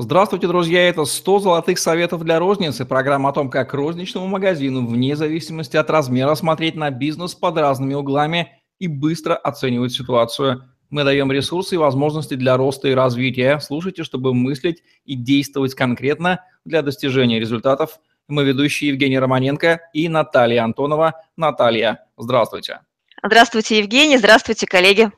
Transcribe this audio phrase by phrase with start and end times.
[0.00, 0.88] Здравствуйте, друзья!
[0.88, 2.86] Это 100 золотых советов для розницы.
[2.86, 7.94] Программа о том, как розничному магазину, вне зависимости от размера, смотреть на бизнес под разными
[7.94, 10.62] углами и быстро оценивать ситуацию.
[10.88, 13.58] Мы даем ресурсы и возможности для роста и развития.
[13.58, 17.98] Слушайте, чтобы мыслить и действовать конкретно для достижения результатов.
[18.28, 21.14] Мы ведущие Евгений Романенко и Наталья Антонова.
[21.36, 22.82] Наталья, здравствуйте.
[23.20, 24.16] Здравствуйте, Евгений.
[24.16, 25.10] Здравствуйте, коллеги.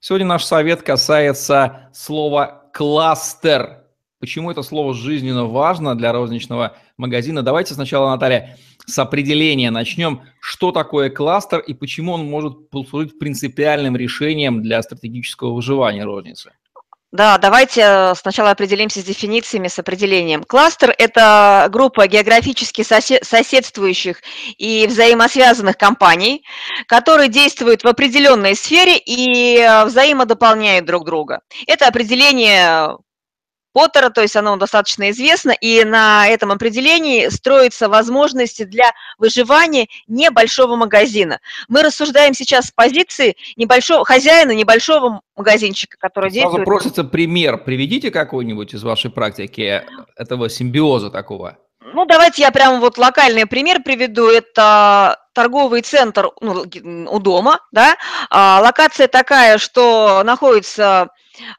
[0.00, 3.85] Сегодня наш совет касается слова «кластер».
[4.18, 7.42] Почему это слово жизненно важно для розничного магазина?
[7.42, 10.22] Давайте сначала, Наталья, с определения начнем.
[10.40, 16.52] Что такое кластер и почему он может послужить принципиальным решением для стратегического выживания розницы?
[17.12, 20.42] Да, давайте э, сначала определимся с дефинициями, с определением.
[20.44, 24.20] Кластер– это группа географически соседствующих
[24.58, 26.44] и взаимосвязанных компаний,
[26.88, 31.40] которые действуют в определенной сфере и э, взаимодополняют друг друга.
[31.66, 32.96] Это определение
[33.76, 40.76] Поттера, то есть оно достаточно известно, и на этом определении строятся возможности для выживания небольшого
[40.76, 41.40] магазина.
[41.68, 46.64] Мы рассуждаем сейчас с позиции небольшого хозяина небольшого магазинчика, который Сразу действует.
[46.64, 47.58] просится пример.
[47.58, 49.82] Приведите какой-нибудь из вашей практики
[50.16, 51.58] этого симбиоза такого.
[51.92, 54.26] Ну, давайте я прямо вот локальный пример приведу.
[54.26, 56.64] Это торговый центр ну,
[57.10, 57.96] у дома, да.
[58.28, 61.10] А, локация такая, что находится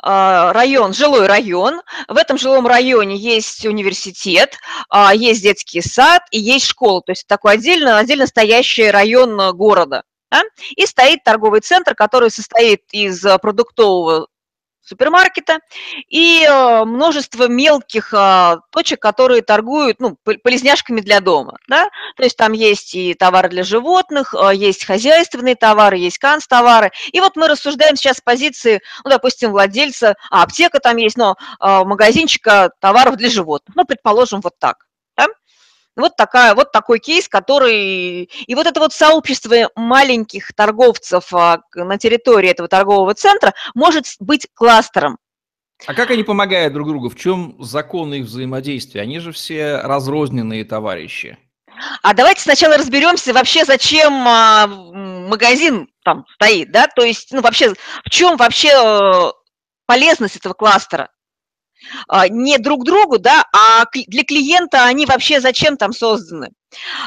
[0.04, 1.82] а, район, жилой район.
[2.10, 4.58] В этом жилом районе есть университет,
[4.90, 7.02] а, есть детский сад и есть школа.
[7.02, 10.04] То есть такой отдельно, отдельно стоящий район города.
[10.30, 10.44] Да?
[10.76, 14.28] И стоит торговый центр, который состоит из продуктового
[14.88, 15.60] супермаркета
[16.08, 21.58] и э, множество мелких а, точек, которые торгуют ну, полезняшками для дома.
[21.68, 21.90] Да?
[22.16, 26.92] То есть там есть и товары для животных, а, есть хозяйственные товары, есть канцтовары.
[27.12, 31.36] И вот мы рассуждаем сейчас с позиции, ну, допустим, владельца, а, аптека там есть, но
[31.60, 33.76] магазинчика товаров для животных.
[33.76, 34.87] Ну, предположим, вот так.
[35.98, 38.30] Вот, такая, вот такой кейс, который...
[38.46, 44.48] И вот это вот сообщество маленьких торговцев а, на территории этого торгового центра может быть
[44.54, 45.18] кластером.
[45.86, 47.10] А как они помогают друг другу?
[47.10, 49.02] В чем закон их взаимодействия?
[49.02, 51.38] Они же все разрозненные товарищи.
[52.02, 56.88] А давайте сначала разберемся вообще, зачем а, магазин там стоит, да?
[56.88, 59.32] То есть, ну вообще, в чем вообще э,
[59.86, 61.10] полезность этого кластера?
[62.08, 66.52] А, не друг другу, да, а для клиента они вообще зачем там созданы?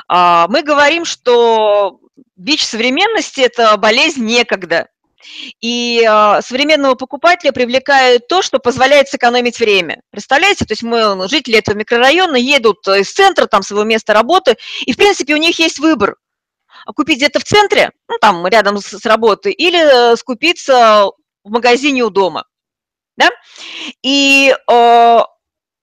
[0.09, 2.01] А, мы говорим, что
[2.37, 4.89] бич современности– это болезнь некогда.
[5.61, 10.01] И э, современного покупателя привлекает то, что позволяет сэкономить время.
[10.11, 14.57] Представляете, то есть мы, ну, жители этого микрорайона, едут из центра, там, своего места работы,
[14.87, 16.17] и, в принципе, у них есть выбор.
[16.97, 21.11] Купить где-то в центре, ну, там, рядом с, с работой, или э, скупиться
[21.45, 22.45] в магазине у дома
[23.16, 23.31] да?
[24.03, 25.19] И э,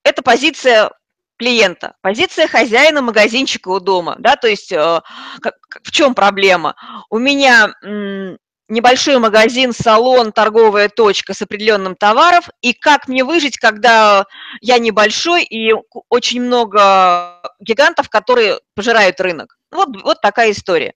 [0.03, 0.91] это позиция
[1.38, 5.01] клиента, позиция хозяина магазинчика у дома, да, то есть э,
[5.41, 6.75] как, в чем проблема?
[7.09, 8.38] У меня м,
[8.69, 14.25] небольшой магазин, салон, торговая точка с определенным товаров, и как мне выжить, когда
[14.61, 15.73] я небольшой и
[16.09, 19.57] очень много гигантов, которые пожирают рынок.
[19.71, 20.94] Вот, вот такая история.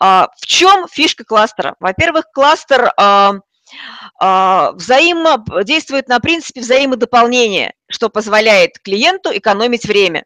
[0.00, 1.76] А, в чем фишка кластера?
[1.80, 3.34] Во-первых, кластер а,
[4.18, 10.24] а, взаимодействует на принципе взаимодополнения, что позволяет клиенту экономить время.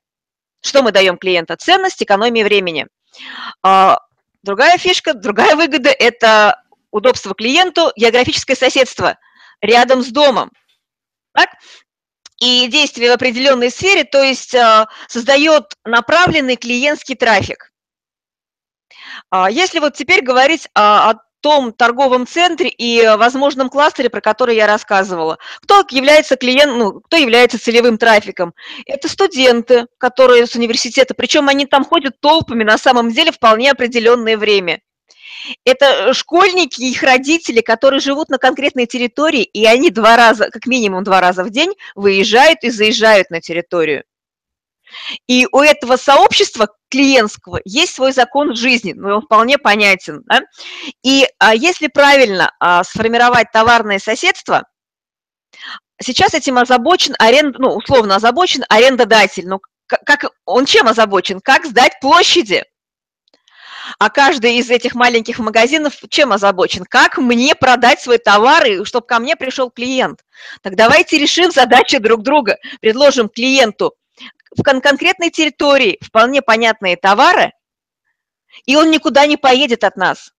[0.60, 1.56] Что мы даем клиенту?
[1.56, 2.87] Ценность экономии времени.
[3.62, 3.99] А,
[4.43, 9.19] другая фишка, другая выгода– это удобство клиенту, географическое соседство
[9.61, 10.50] рядом с домом.
[11.32, 11.50] Так?
[12.41, 17.71] И действие в определенной сфере, то есть а, создает направленный клиентский трафик.
[19.50, 24.66] Если вот теперь говорить о том торговом центре и э, возможном кластере, про который я
[24.66, 25.37] рассказывала.
[25.60, 28.55] Кто является клиент, ну, кто является целевым трафиком?
[28.87, 34.38] Это студенты, которые с университета, причем они там ходят толпами на самом деле вполне определенное
[34.38, 34.81] время.
[35.66, 40.65] Это школьники и их родители, которые живут на конкретной территории, и они два раза, как
[40.65, 44.05] минимум два раза в день выезжают и заезжают на территорию.
[45.26, 50.23] И у этого сообщества клиентского есть свой закон жизни, ну, он вполне понятен.
[50.26, 50.43] Да?
[51.02, 54.64] И а, если правильно а, сформировать товарное соседство,
[56.00, 59.46] сейчас этим озабочен аренд, ну, условно озабочен арендодатель.
[59.46, 61.40] Ну, как, он чем озабочен?
[61.40, 62.64] Как сдать площади?
[63.99, 66.85] А каждый из этих маленьких магазинов чем озабочен?
[66.88, 70.20] Как мне продать свой товар, чтобы ко мне пришел клиент?
[70.62, 72.56] Так давайте решим задачи друг друга.
[72.81, 73.94] Предложим клиенту
[74.56, 77.52] в кон конкретной территории вполне понятные товары,
[78.66, 80.32] и он никуда не поедет от нас.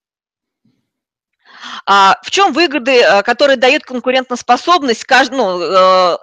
[1.86, 6.18] А в чем выгоды, э, которые дают конкурентоспособность ну, э,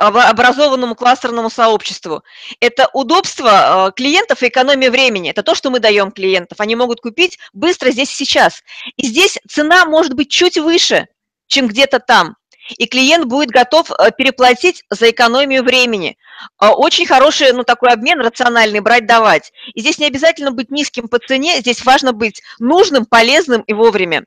[0.00, 2.22] образованному кластерному сообществу.
[2.60, 5.30] Это удобство э, клиентов и экономия времени.
[5.30, 6.60] Это то, что мы даем клиентов.
[6.60, 8.62] Они могут купить быстро здесь и сейчас.
[8.96, 11.06] И здесь цена может быть чуть выше,
[11.46, 12.36] чем где-то там.
[12.76, 16.16] И клиент будет готов э, переплатить за экономию времени.
[16.60, 19.52] Э, очень хороший, ну, такой обмен рациональный, брать-давать.
[19.74, 24.24] И здесь не обязательно быть низким по цене, здесь важно быть нужным, полезным и вовремя.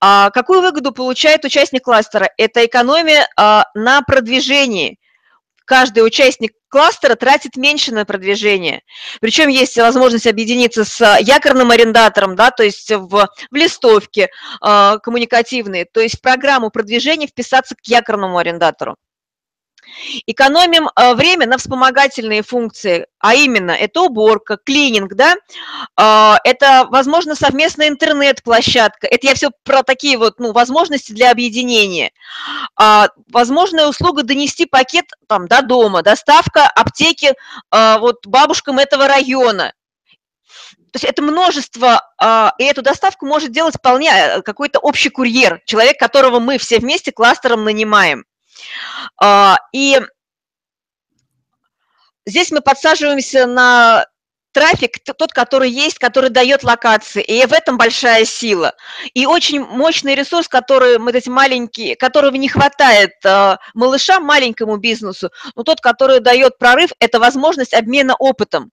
[0.00, 2.30] А какую выгоду получает участник кластера?
[2.36, 4.98] Это экономия а, на продвижении.
[5.64, 8.82] Каждый участник кластера тратит меньше на продвижение.
[9.20, 14.28] Причем есть возможность объединиться с якорным арендатором, да, то есть в, в листовке
[14.60, 18.96] э, коммуникативные, то есть в программу продвижения вписаться к якорному арендатору.
[20.26, 25.36] Экономим э, время на вспомогательные функции, а именно это уборка, клининг, да,
[25.96, 32.12] а, это, возможно, совместная интернет-площадка, это я все про такие вот, ну, возможности для объединения.
[32.76, 37.32] А, возможная услуга донести пакет там до дома, доставка аптеки
[37.70, 39.72] а, вот бабушкам этого района,
[40.92, 42.00] то есть это множество,
[42.58, 47.10] и эту доставку может делать вполне э, какой-то общий курьер, человек, которого мы все вместе
[47.10, 48.24] кластером нанимаем.
[49.20, 50.00] А, и
[52.26, 54.06] здесь мы подсаживаемся на
[54.54, 58.72] трафик, тот, который есть, который дает локации, и в этом большая сила.
[59.12, 65.30] И очень мощный ресурс, который мы эти маленькие, которого не хватает э, малышам, маленькому бизнесу,
[65.56, 68.70] но тот, который дает прорыв, это возможность обмена опытом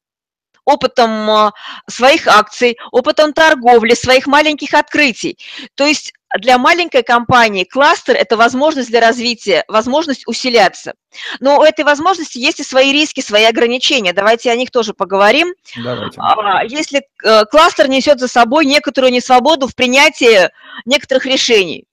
[0.63, 1.51] опытом а,
[1.89, 5.39] своих акций, опытом торговли, своих маленьких открытий.
[5.74, 10.94] То есть для маленькой компании кластер– это возможность для развития, возможность усиляться.
[11.39, 14.13] Но у этой возможности есть и свои риски, свои ограничения.
[14.13, 15.54] Давайте о них тоже поговорим.
[15.83, 16.19] Давайте.
[16.19, 20.50] А, если э, кластер несет за собой некоторую несвободу в принятии
[20.86, 21.86] некоторых решений,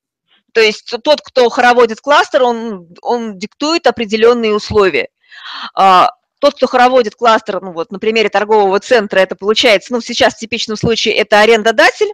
[0.52, 5.08] то есть тот, кто хороводит кластер, он, он диктует определенные условия.
[5.74, 10.34] А, тот, кто хороводит кластер, ну вот на примере торгового центра это получается, ну сейчас
[10.34, 12.12] в типичном случае это арендодатель.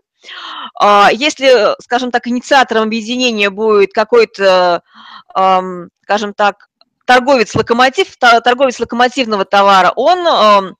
[0.74, 4.82] А, если, скажем так, инициатором объединения будет какой-то,
[5.28, 6.68] скажем так,
[7.04, 10.74] торговец-локомотив, торговец локомотивного товара, он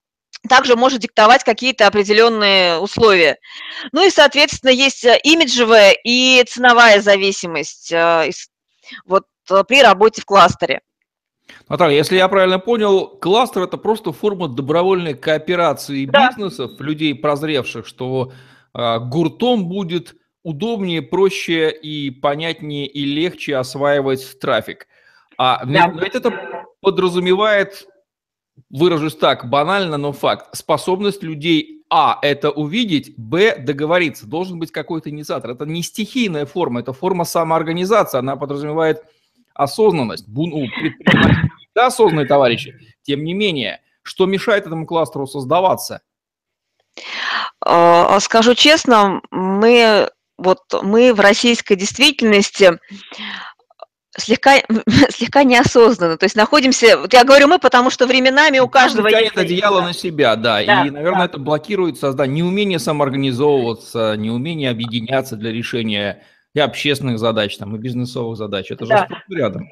[0.49, 3.39] также может диктовать какие-то определенные условия.
[3.93, 8.31] Ну и, соответственно, есть имиджевая и ценовая зависимость э,
[9.07, 10.81] вот, э, при работе в кластере.
[11.69, 16.29] Наталья, если я правильно понял, кластер это просто форма добровольной кооперации да.
[16.29, 18.35] бизнесов, людей прозревших, что э,
[18.75, 24.87] гуртом будет удобнее, проще и понятнее и легче осваивать трафик.
[25.39, 25.93] А да.
[26.01, 26.33] ведь это
[26.81, 27.89] подразумевает,
[28.71, 34.27] выражусь так, банально, но факт, способность людей а, это увидеть, б, договориться.
[34.27, 35.51] Должен быть какой-то инициатор.
[35.51, 38.19] Это не стихийная форма, это форма самоорганизации.
[38.19, 39.05] Она подразумевает
[39.55, 40.27] осознанность.
[40.71, 42.75] Предприниматели да, осознанные товарищи.
[43.03, 46.03] Тем не менее, что мешает этому кластеру создаваться?
[47.65, 50.09] А, скажу честно, мы,
[50.39, 52.79] вот, мы в российской действительности
[54.17, 54.57] слегка,
[55.11, 56.17] слегка неосознанно.
[56.17, 59.33] То есть находимся, вот я говорю мы, потому что временами у каждого есть...
[59.33, 61.25] это одеяло на себя, да, да и, наверное, да.
[61.27, 66.23] это блокирует создание, неумение самоорганизовываться, неумение объединяться для решения
[66.55, 68.71] и общественных задач, там, и бизнесовых задач.
[68.71, 69.09] Это да.
[69.09, 69.69] же рядом.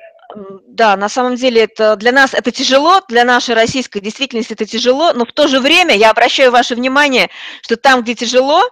[0.66, 5.12] Да, на самом деле это для нас это тяжело, для нашей российской действительности это тяжело,
[5.12, 7.30] но в то же время я обращаю ваше внимание,
[7.62, 8.62] что там, где тяжело,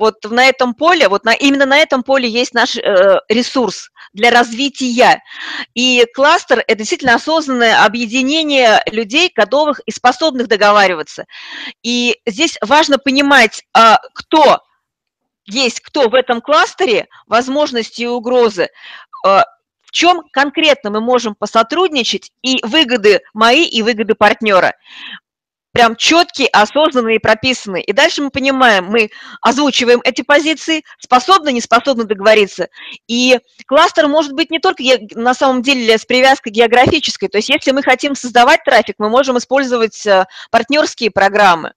[0.00, 4.30] вот на этом поле, вот на, именно на этом поле есть наш э, ресурс для
[4.30, 5.22] развития.
[5.74, 11.26] И кластер– это действительно осознанное объединение людей, готовых и способных договариваться.
[11.82, 14.60] И здесь важно понимать, э, кто
[15.44, 18.68] есть, кто в этом кластере, возможности и угрозы,
[19.26, 19.40] э,
[19.90, 24.74] в чем конкретно мы можем посотрудничать и выгоды мои, и выгоды партнера.
[25.72, 27.82] Прям четкие, осознанные, прописанные.
[27.84, 32.68] И дальше мы понимаем, мы озвучиваем эти позиции, способны, не способны договориться.
[33.08, 34.82] И кластер может быть не только
[35.14, 37.28] на самом деле с привязкой географической.
[37.28, 41.72] То есть если мы хотим создавать трафик, мы можем использовать э, партнерские программы.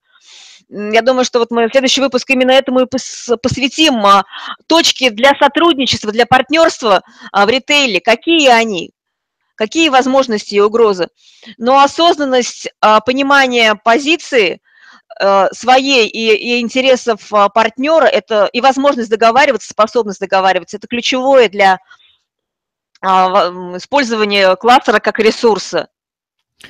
[0.70, 4.05] Я думаю, что вот мы следующий выпуск именно этому и посвятим.
[4.05, 4.24] А,
[4.67, 7.01] точки для сотрудничества, для партнерства
[7.32, 8.91] а, в ритейле, какие они,
[9.55, 11.10] какие возможности и угрозы.
[11.58, 14.60] Но осознанность, а, понимание позиции
[15.51, 21.77] своей и, и интересов партнера, это и возможность договариваться, способность договариваться, это ключевое для
[23.03, 25.89] использования кластера как ресурса.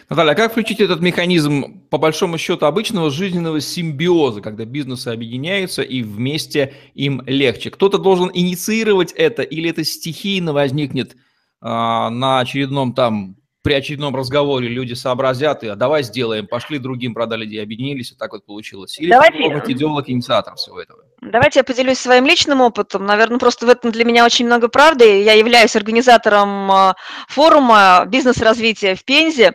[0.10, 5.82] Наталья, а как включить этот механизм, по большому счету, обычного жизненного симбиоза, когда бизнесы объединяются
[5.82, 7.70] и вместе им легче?
[7.70, 11.16] Кто-то должен инициировать это или это стихийно возникнет
[11.62, 17.14] а, на очередном там при очередном разговоре люди сообразят, и а давай сделаем, пошли другим,
[17.14, 19.00] продали идеи, объединились, и так вот получилось.
[19.00, 19.72] Или Давайте...
[19.72, 21.00] идеолог, инициатор всего этого?
[21.22, 23.06] Давайте я поделюсь своим личным опытом.
[23.06, 25.24] Наверное, просто в этом для меня очень много правды.
[25.24, 26.96] Я являюсь организатором а,
[27.30, 29.54] форума бизнес-развития в Пензе.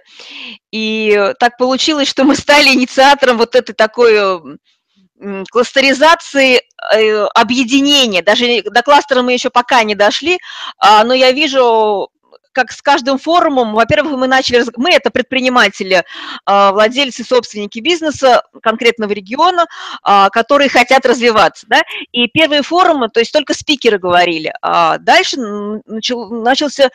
[0.73, 4.59] И так получилось, что мы стали инициатором вот этой такой
[5.51, 6.63] кластеризации
[6.95, 8.23] э, объединения.
[8.23, 10.39] Даже до кластера мы еще пока не дошли,
[10.79, 12.09] а, но я вижу
[12.59, 16.03] как с каждым форумом, во-первых, мы начали, мы это предприниматели,
[16.45, 19.67] а, владельцы, собственники бизнеса конкретного региона,
[20.03, 25.37] а, которые хотят развиваться, да, и первые форумы, то есть только спикеры говорили, а дальше
[25.37, 26.91] начал, начался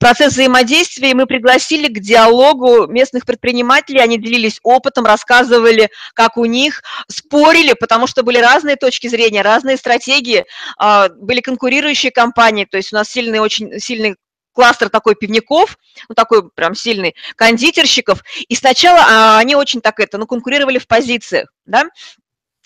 [0.00, 6.46] процесс взаимодействия, и мы пригласили к диалогу местных предпринимателей, они делились опытом, рассказывали, как у
[6.46, 10.46] них, спорили, потому что были разные точки зрения, разные стратегии,
[10.78, 14.16] а, были конкурирующие компании, то есть у нас сильный, очень сильный
[14.56, 20.18] кластер такой пивников, ну, такой прям сильный, кондитерщиков, и сначала а, они очень так это,
[20.18, 21.84] ну, конкурировали в позициях, да,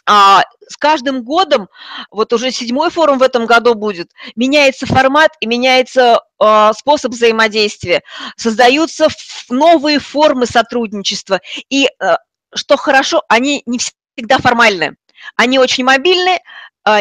[0.07, 1.69] а с каждым годом,
[2.11, 8.03] вот уже седьмой форум в этом году будет, меняется формат и меняется э, способ взаимодействия,
[8.37, 9.09] создаются
[9.49, 12.17] новые формы сотрудничества, и, э,
[12.55, 14.97] что хорошо, они не всегда формальные.
[15.37, 16.41] Они очень мобильные, а,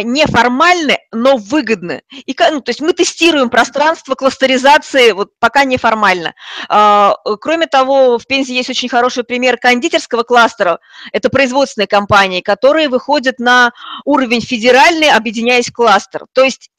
[0.03, 2.03] неформальны, но выгодны.
[2.11, 6.33] И, ну, то есть мы тестируем пространство кластеризации вот пока неформально.
[6.67, 10.79] А, кроме того, в Пензе есть очень хороший пример кондитерского кластера.
[11.11, 13.71] Это производственные компании, которые выходят на
[14.05, 16.25] уровень федеральный, объединяясь в кластер.
[16.33, 16.69] То есть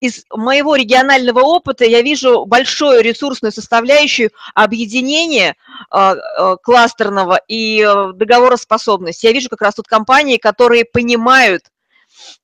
[0.00, 5.54] из моего регионального опыта я вижу большую ресурсную составляющую объединения
[5.92, 6.14] э,
[6.62, 9.26] кластерного и э, договороспособности.
[9.26, 11.62] Я вижу как раз тут компании, которые понимают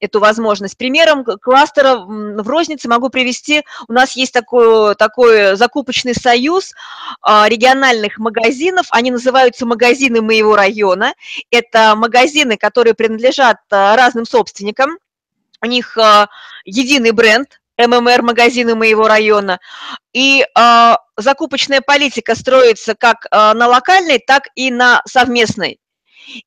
[0.01, 0.77] эту возможность.
[0.77, 6.73] Примером кластера в рознице могу привести, у нас есть такой, такой закупочный союз
[7.21, 11.15] а, региональных магазинов, они называются магазины моего района.
[11.51, 14.99] Это магазины, которые принадлежат а, разным собственникам,
[15.63, 16.29] у них а,
[16.65, 19.59] единый бренд, ММР магазины моего района.
[20.13, 25.79] И э, закупочная политика строится как э, на локальной, так и на совместной.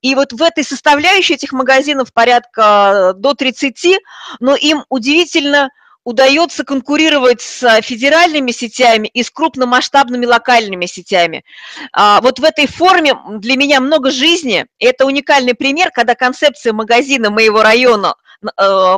[0.01, 4.00] И вот в этой составляющей этих магазинов порядка э, до 30,
[4.39, 5.70] но им удивительно
[6.05, 11.44] удается конкурировать с федеральными сетями и с крупномасштабными локальными сетями.
[11.91, 14.67] А, вот в этой форме для меня много жизни.
[14.79, 18.98] Это уникальный пример, когда концепция магазина моего района э,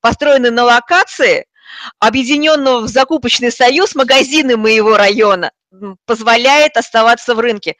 [0.00, 1.44] построена на локации,
[1.98, 5.50] объединенного в закупочный союз магазины моего района
[6.06, 7.76] позволяет оставаться в рынке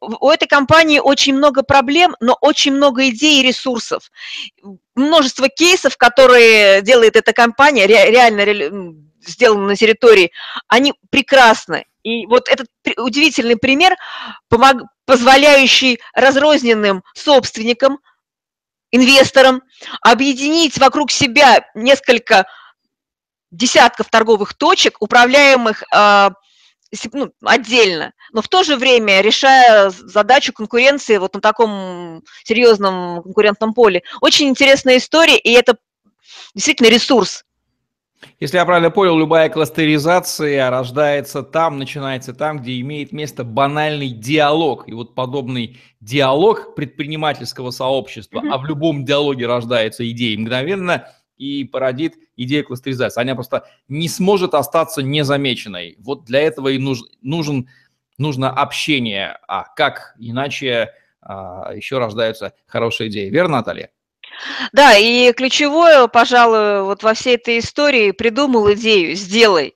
[0.00, 4.10] у этой компании очень много проблем, но очень много идей и ресурсов.
[4.94, 8.94] Множество кейсов, которые делает эта компания, реально
[9.26, 10.32] сделаны на территории,
[10.68, 11.84] они прекрасны.
[12.02, 13.96] И вот этот удивительный пример,
[14.48, 17.98] помог, позволяющий разрозненным собственникам,
[18.90, 19.62] инвесторам
[20.00, 22.46] объединить вокруг себя несколько
[23.50, 26.30] десятков торговых точек, управляемых э,
[27.12, 33.74] ну, отдельно, но в то же время решая задачу конкуренции вот на таком серьезном конкурентном
[33.74, 34.02] поле.
[34.20, 35.76] Очень интересная история, и это
[36.54, 37.44] действительно ресурс.
[38.40, 44.88] Если я правильно понял, любая кластеризация рождается там, начинается там, где имеет место банальный диалог.
[44.88, 48.50] И вот подобный диалог предпринимательского сообщества, mm-hmm.
[48.50, 51.08] а в любом диалоге рождается идея мгновенно–
[51.38, 53.20] и породит идея кластеризации.
[53.20, 55.96] Она просто не сможет остаться незамеченной.
[56.00, 57.68] Вот для этого и нужен, нужен,
[58.18, 59.38] нужно общение.
[59.48, 63.30] А как иначе а, еще рождаются хорошие идеи.
[63.30, 63.90] Верно, Наталья?
[64.72, 69.74] Да, и ключевое, пожалуй, вот во всей этой истории придумал идею, сделай.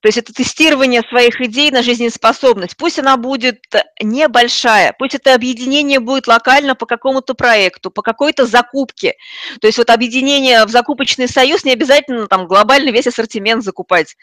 [0.00, 2.76] То есть это тестирование своих идей на жизнеспособность.
[2.76, 3.60] Пусть она будет
[4.00, 9.16] небольшая, пусть это объединение будет локально по какому-то проекту, по какой-то закупке.
[9.60, 14.16] То есть вот объединение в закупочный союз не обязательно там глобально весь ассортимент закупать.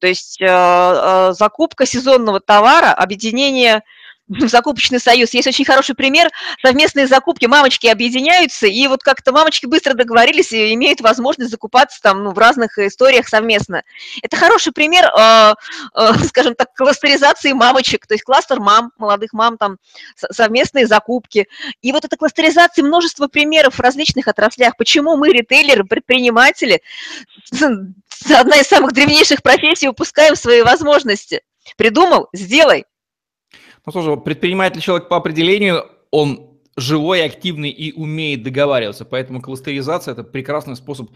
[0.00, 3.82] То есть э, э, закупка сезонного товара, объединение
[4.38, 5.34] закупочный союз.
[5.34, 6.30] Есть очень хороший пример.
[6.62, 12.24] Совместные закупки, мамочки объединяются, и вот как-то мамочки быстро договорились и имеют возможность закупаться там
[12.24, 13.82] ну, в разных историях совместно.
[14.22, 15.54] Это хороший пример, э,
[15.94, 19.78] э, скажем так, кластеризации мамочек, то есть кластер мам, молодых мам, там
[20.14, 21.48] совместные закупки.
[21.82, 24.76] И вот эта кластеризация, множество примеров в различных отраслях.
[24.76, 26.82] Почему мы, ритейлеры, предприниматели,
[27.52, 31.42] одна из самых древнейших профессий, упускаем свои возможности?
[31.76, 32.28] Придумал?
[32.32, 32.84] Сделай.
[33.86, 40.24] Ну, слушай, предприниматель человек по определению, он живой, активный и умеет договариваться, поэтому кластеризация– это
[40.24, 41.10] прекрасный способ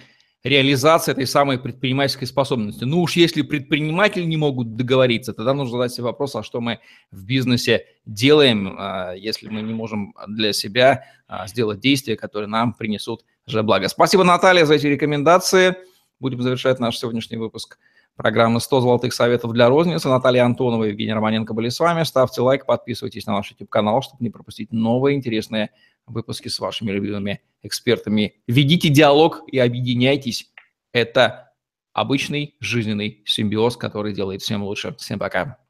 [0.44, 2.84] реализация этой самой предпринимательской способности.
[2.84, 6.80] Ну уж если предприниматели не могут договориться, тогда нужно задать себе вопрос, а что мы
[7.10, 12.74] в бизнесе делаем, а, если мы не можем для себя а, сделать действия, которые нам
[12.74, 13.88] принесут же благо.
[13.88, 15.76] Спасибо, Наталья, за эти рекомендации.
[16.20, 17.78] Будем завершать наш сегодняшний выпуск
[18.16, 20.08] программы «100 золотых советов для розницы».
[20.08, 22.04] Наталья Антонова и Евгений Романенко были с вами.
[22.04, 25.70] Ставьте лайк, подписывайтесь на наш YouTube-канал, чтобы не пропустить новые интересные
[26.06, 28.34] выпуски с вашими любимыми экспертами.
[28.46, 30.52] Ведите диалог и объединяйтесь.
[30.92, 31.52] Это
[31.92, 34.94] обычный жизненный симбиоз, который делает всем лучше.
[34.98, 35.63] Всем пока.